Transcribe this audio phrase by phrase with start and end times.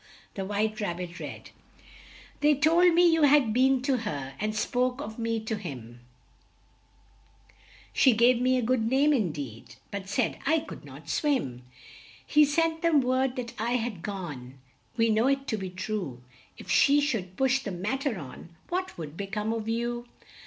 [0.33, 1.51] The White Rab bit read:
[2.39, 5.99] "They told me you had been to her, And spoke of me to him:
[7.93, 11.61] She gave me a good name, in deed, But said I could not swim.
[12.25, 14.55] "He sent them word that I had gone
[14.97, 16.23] (We know it to be true):
[16.57, 20.07] If she should push the mat ter on What would be come of you?